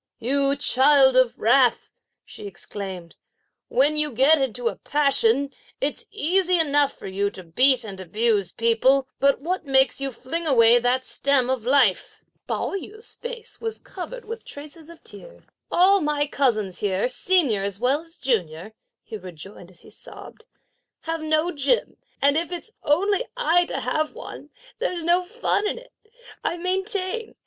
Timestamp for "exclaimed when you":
2.47-4.11